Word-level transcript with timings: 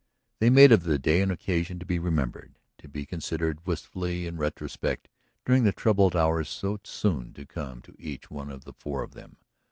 They 0.39 0.49
made 0.49 0.71
of 0.71 0.81
the 0.81 0.97
day 0.97 1.21
an 1.21 1.29
occasion 1.29 1.77
to 1.77 1.85
be 1.85 1.99
remembered, 1.99 2.57
to 2.79 2.87
be 2.87 3.05
considered 3.05 3.63
wistfully 3.67 4.25
in 4.25 4.35
retrospect 4.37 5.09
during 5.45 5.63
the 5.63 5.71
troubled 5.71 6.15
hours 6.15 6.49
so 6.49 6.79
soon 6.83 7.33
to 7.33 7.45
come 7.45 7.83
to 7.83 7.93
each 7.99 8.31
one 8.31 8.49
of 8.49 8.65
the 8.65 8.73
four 8.73 9.03
of 9.03 9.13
them. 9.13 9.37